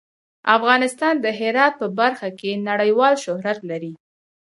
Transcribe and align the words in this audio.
افغانستان 0.57 1.13
د 1.19 1.27
هرات 1.39 1.73
په 1.81 1.87
برخه 1.99 2.27
کې 2.39 2.61
نړیوال 2.69 3.13
شهرت 3.23 3.59
لري. 3.69 3.93